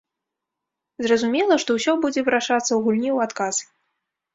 Зразумела, 1.05 1.53
што 1.67 1.77
ўсё 1.77 1.91
будзе 2.07 2.27
вырашацца 2.33 2.67
ў 2.75 2.79
гульні 2.91 3.11
ў 3.15 3.33
адказ. 3.33 3.55